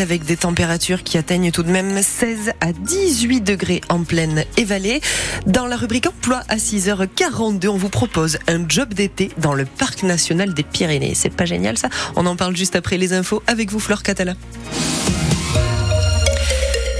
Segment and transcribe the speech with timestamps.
[0.00, 4.64] Avec des températures qui atteignent tout de même 16 à 18 degrés en pleine et
[4.64, 5.02] vallée.
[5.46, 10.02] Dans la rubrique emploi à 6h42, on vous propose un job d'été dans le parc
[10.02, 11.14] national des Pyrénées.
[11.14, 11.90] C'est pas génial ça?
[12.16, 14.32] On en parle juste après les infos avec vous Flore Catala.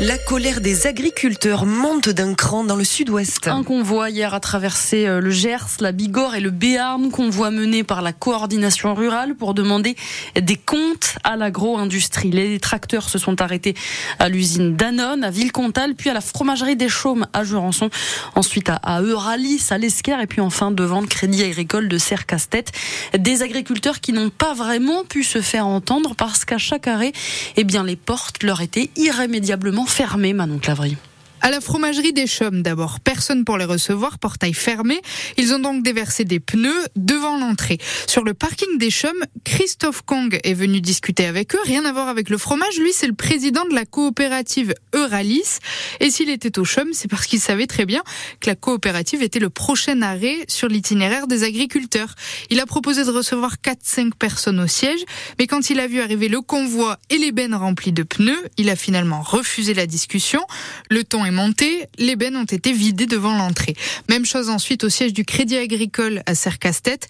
[0.00, 3.46] La colère des agriculteurs monte d'un cran dans le sud-ouest.
[3.46, 7.84] Un convoi hier a traversé euh, le Gers, la Bigorre et le Béarn, convoi mené
[7.84, 9.94] par la coordination rurale pour demander
[10.34, 12.32] des comptes à l'agro-industrie.
[12.32, 13.74] Les tracteurs se sont arrêtés
[14.18, 17.88] à l'usine Danone, à Villecontal, puis à la fromagerie des Chaumes à Jurançon,
[18.34, 22.64] ensuite à Euralis, à l'Esquerre et puis enfin devant le crédit agricole de Serre-Castet.
[23.16, 27.12] Des agriculteurs qui n'ont pas vraiment pu se faire entendre parce qu'à chaque arrêt,
[27.56, 30.96] eh bien, les portes leur étaient irrémédiablement fermé, Manon Clavry.
[31.44, 35.02] À la fromagerie des Chaumes, d'abord, personne pour les recevoir, portail fermé.
[35.36, 37.76] Ils ont donc déversé des pneus devant l'entrée.
[38.06, 41.58] Sur le parking des Chaumes, Christophe Kong est venu discuter avec eux.
[41.66, 42.78] Rien à voir avec le fromage.
[42.78, 45.58] Lui, c'est le président de la coopérative Euralis.
[46.00, 48.02] Et s'il était au Chaumes, c'est parce qu'il savait très bien
[48.40, 52.14] que la coopérative était le prochain arrêt sur l'itinéraire des agriculteurs.
[52.48, 55.04] Il a proposé de recevoir 4-5 personnes au siège.
[55.38, 58.70] Mais quand il a vu arriver le convoi et les bennes remplies de pneus, il
[58.70, 60.40] a finalement refusé la discussion.
[60.88, 63.74] Le ton est monté, les bennes ont été vidées devant l'entrée.
[64.08, 67.00] Même chose ensuite au siège du Crédit Agricole à Sercastet.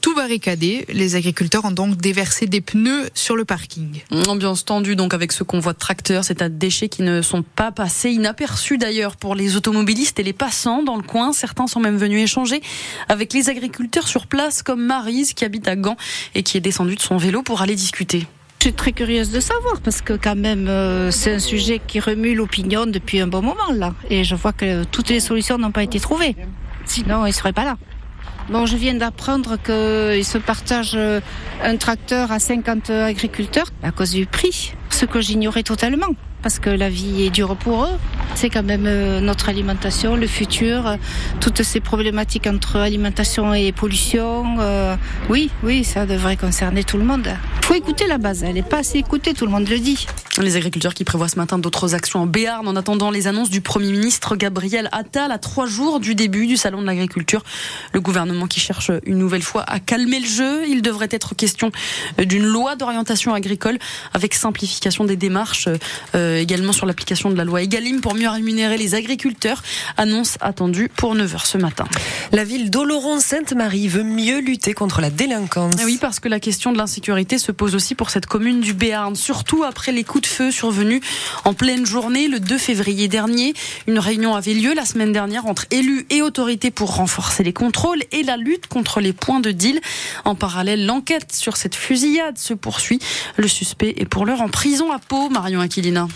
[0.00, 4.00] Tout barricadé, les agriculteurs ont donc déversé des pneus sur le parking.
[4.26, 7.70] Ambiance tendue donc avec ce convoi de tracteurs, c'est à déchets qui ne sont pas
[7.70, 11.32] passés inaperçus d'ailleurs pour les automobilistes et les passants dans le coin.
[11.32, 12.62] Certains sont même venus échanger
[13.08, 15.96] avec les agriculteurs sur place comme Marise qui habite à Gand
[16.34, 18.26] et qui est descendue de son vélo pour aller discuter.
[18.62, 21.98] Je suis très curieuse de savoir parce que quand même euh, c'est un sujet qui
[21.98, 25.72] remue l'opinion depuis un bon moment là et je vois que toutes les solutions n'ont
[25.72, 26.36] pas été trouvées.
[26.84, 27.76] Sinon ils seraient pas là.
[28.50, 31.20] Bon, je viens d'apprendre qu'ils se partagent euh,
[31.64, 36.70] un tracteur à 50 agriculteurs à cause du prix, ce que j'ignorais totalement parce que
[36.70, 37.98] la vie est dure pour eux.
[38.34, 40.96] C'est quand même euh, notre alimentation, le futur,
[41.40, 44.56] toutes ces problématiques entre alimentation et pollution.
[45.28, 47.28] oui, oui, ça devrait concerner tout le monde
[47.72, 48.42] faut écouter la base.
[48.42, 50.06] Elle n'est pas assez écoutée, tout le monde le dit.
[50.38, 53.62] Les agriculteurs qui prévoient ce matin d'autres actions en Béarn en attendant les annonces du
[53.62, 57.42] Premier ministre Gabriel Attal à trois jours du début du Salon de l'agriculture.
[57.94, 60.66] Le gouvernement qui cherche une nouvelle fois à calmer le jeu.
[60.68, 61.72] Il devrait être question
[62.18, 63.78] d'une loi d'orientation agricole
[64.12, 65.68] avec simplification des démarches,
[66.14, 69.62] euh, également sur l'application de la loi Egalim pour mieux rémunérer les agriculteurs.
[69.96, 71.86] Annonce attendue pour 9h ce matin.
[72.30, 75.74] La ville d'Oloron-Sainte-Marie veut mieux lutter contre la délinquance.
[75.84, 79.16] Oui, parce que la question de l'insécurité se pose aussi pour cette commune du Béarn,
[79.16, 81.00] surtout après les coups de feu survenus
[81.44, 83.54] en pleine journée le 2 février dernier.
[83.88, 88.02] Une réunion avait lieu la semaine dernière entre élus et autorités pour renforcer les contrôles
[88.12, 89.80] et la lutte contre les points de deal.
[90.24, 93.00] En parallèle, l'enquête sur cette fusillade se poursuit.
[93.36, 96.06] Le suspect est pour l'heure en prison à Pau, Marion Aquilina.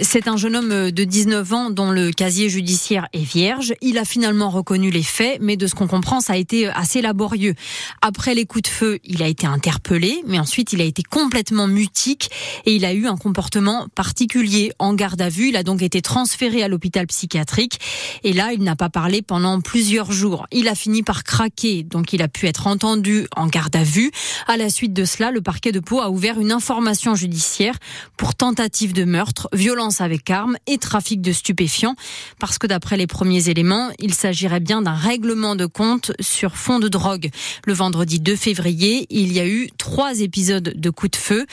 [0.00, 3.74] C'est un jeune homme de 19 ans dont le casier judiciaire est vierge.
[3.82, 7.02] Il a finalement reconnu les faits, mais de ce qu'on comprend, ça a été assez
[7.02, 7.54] laborieux.
[8.00, 11.66] Après les coups de feu, il a été interpellé, mais ensuite il a été complètement
[11.66, 12.30] mutique
[12.64, 15.48] et il a eu un comportement particulier en garde à vue.
[15.48, 17.78] Il a donc été transféré à l'hôpital psychiatrique
[18.24, 20.46] et là, il n'a pas parlé pendant plusieurs jours.
[20.52, 24.10] Il a fini par craquer, donc il a pu être entendu en garde à vue.
[24.46, 27.78] À la suite de cela, le parquet de Pau a ouvert une information judiciaire
[28.16, 31.94] pour tentative de meurtre, violence avec armes et trafic de stupéfiants.
[32.38, 36.78] Parce que d'après les premiers éléments, il s'agirait bien d'un règlement de compte sur fond
[36.78, 37.30] de drogue.
[37.66, 41.46] Le vendredi 2 février, il y a eu trois épisodes de coups de feu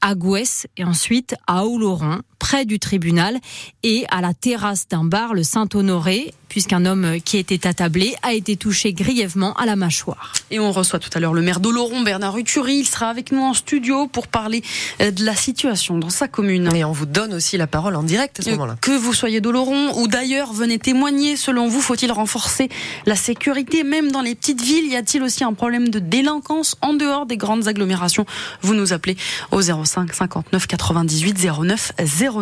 [0.00, 3.38] à Gouès et ensuite à Oloron, près du tribunal,
[3.82, 8.54] et à la terrasse d'un bar, le Saint-Honoré, puisqu'un homme qui était attablé a été
[8.54, 10.32] touché grièvement à la mâchoire.
[10.52, 12.76] Et on reçoit tout à l'heure le maire d'Oloron, Bernard Uturi.
[12.76, 14.62] Il sera avec nous en studio pour parler
[15.00, 16.72] euh, de la situation dans sa commune.
[16.72, 18.76] Et on vous donne aussi la parole en direct à ce moment-là.
[18.80, 21.34] Que vous soyez d'Oloron ou d'ailleurs, venez témoigner.
[21.36, 22.68] Selon vous, faut-il renforcer
[23.04, 26.94] la sécurité Même dans les petites villes, y a-t-il aussi un problème de délinquance en
[26.94, 28.26] dehors des grandes agglomérations?
[28.62, 29.16] Vous nous appelez
[29.50, 31.92] au 05 59 98 09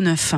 [0.03, 0.35] 09.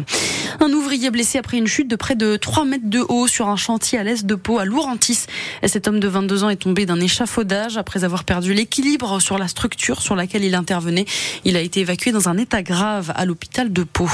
[0.60, 3.56] Un ouvrier blessé après une chute de près de 3 mètres de haut sur un
[3.64, 5.20] chantier à l'est de Pau, à Lourentis.
[5.64, 9.48] Cet homme de 22 ans est tombé d'un échafaudage après avoir perdu l'équilibre sur la
[9.48, 11.06] structure sur laquelle il intervenait.
[11.46, 14.10] Il a été évacué dans un état grave à l'hôpital de Pau.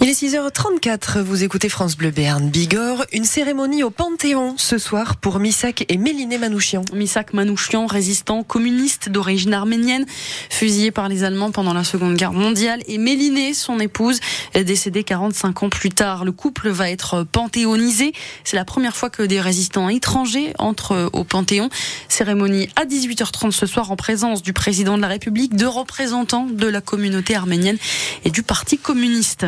[0.00, 5.16] Il est 6h34, vous écoutez France Bleu Béarn Bigorre, une cérémonie au Panthéon ce soir
[5.16, 6.82] pour Misak et Méliné Manouchian.
[6.94, 10.06] Misak Manouchian, résistant communiste d'origine arménienne,
[10.48, 14.20] fusillé par les Allemands pendant la Seconde Guerre mondiale, et Méliné, son épouse,
[14.54, 16.24] est décédée 45 ans plus tard.
[16.24, 18.12] Le couple va être panthéonisé.
[18.44, 21.70] C'est la première fois que des résistants étrangers entrent au Panthéon.
[22.08, 26.66] Cérémonie à 18h30 ce soir en présence du président de la République, de représentants de
[26.66, 27.78] la communauté arménienne
[28.26, 29.46] et du Parti communiste.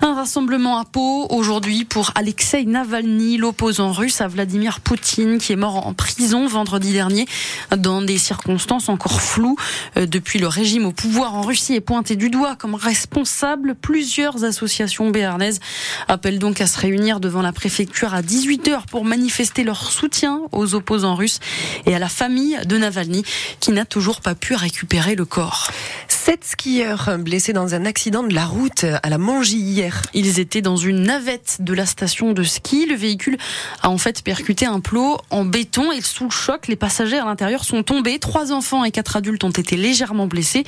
[0.00, 5.56] Un rassemblement à Pau aujourd'hui pour Alexei Navalny, l'opposant russe à Vladimir Poutine, qui est
[5.56, 7.26] mort en prison vendredi dernier
[7.76, 9.56] dans des circonstances encore floues.
[9.96, 13.74] Euh, depuis le régime au pouvoir en Russie est pointé du doigt comme responsable.
[13.74, 15.58] Plusieurs associations béarnaises
[16.06, 20.76] appellent donc à se réunir devant la préfecture à 18h pour manifester leur soutien aux
[20.76, 21.40] opposants russes
[21.84, 23.24] et à la famille de Navalny
[23.58, 25.68] qui n'a toujours pas pu récupérer le corps.
[26.24, 30.02] Sept skieurs blessés dans un accident de la route à la Mongie hier.
[30.14, 32.86] Ils étaient dans une navette de la station de ski.
[32.86, 33.38] Le véhicule
[33.82, 37.64] a en fait percuté un plot en béton et sous choc, les passagers à l'intérieur
[37.64, 38.20] sont tombés.
[38.20, 40.62] Trois enfants et quatre adultes ont été légèrement blessés.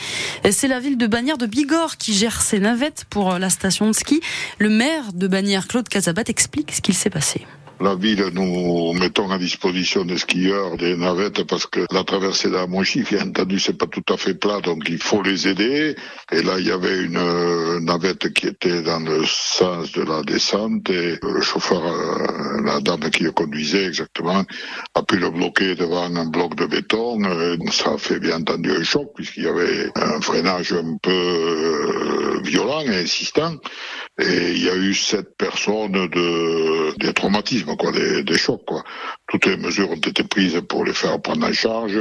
[0.50, 3.92] C'est la ville de Bagnères de Bigorre qui gère ces navettes pour la station de
[3.92, 4.20] ski.
[4.58, 7.46] Le maire de Bagnères, Claude Casabat, explique ce qu'il s'est passé.
[7.80, 12.54] La ville, nous mettons à disposition des skieurs des navettes parce que la traversée de
[12.54, 15.96] la bien entendu, c'est pas tout à fait plat, donc il faut les aider.
[16.30, 20.22] Et là, il y avait une euh, navette qui était dans le sens de la
[20.22, 24.44] descente et le chauffeur, euh, la dame qui le conduisait exactement,
[24.94, 27.18] a pu le bloquer devant un bloc de béton.
[27.72, 32.23] ça a fait bien entendu un choc puisqu'il y avait un freinage un peu euh,
[32.44, 33.54] violent et insistant.
[34.20, 38.84] Et il y a eu sept personnes de des traumatismes, quoi, des, des, chocs, quoi.
[39.28, 41.98] Toutes les mesures ont été prises pour les faire prendre en charge.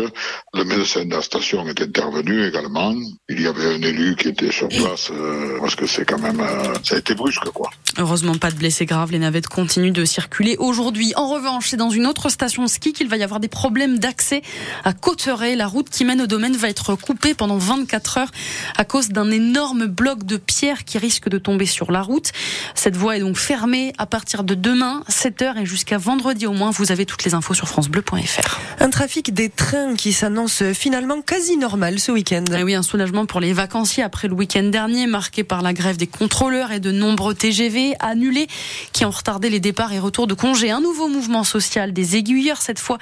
[0.53, 2.93] Le médecin de la station est intervenu également.
[3.29, 6.39] Il y avait un élu qui était sur place euh, parce que c'est quand même
[6.39, 7.69] euh, ça a été brusque, quoi.
[7.97, 9.11] Heureusement pas de blessés graves.
[9.11, 11.13] Les navettes continuent de circuler aujourd'hui.
[11.15, 14.41] En revanche, c'est dans une autre station ski qu'il va y avoir des problèmes d'accès
[14.83, 15.55] à Cotteret.
[15.55, 18.31] La route qui mène au domaine va être coupée pendant 24 heures
[18.75, 22.31] à cause d'un énorme bloc de pierre qui risque de tomber sur la route.
[22.75, 26.71] Cette voie est donc fermée à partir de demain, 7h et jusqu'à vendredi au moins.
[26.71, 28.59] Vous avez toutes les infos sur francebleu.fr.
[28.79, 32.43] Un trafic des trains qui s'annonce finalement quasi normal ce week-end.
[32.57, 35.97] Et oui, un soulagement pour les vacanciers après le week-end dernier marqué par la grève
[35.97, 38.47] des contrôleurs et de nombreux TGV annulés
[38.91, 40.71] qui ont retardé les départs et retours de congés.
[40.71, 42.97] Un nouveau mouvement social des aiguilleurs cette fois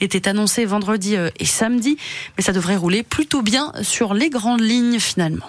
[0.00, 1.96] était annoncé vendredi euh, et samedi,
[2.36, 5.46] mais ça devrait rouler plutôt bien sur les grandes lignes finalement.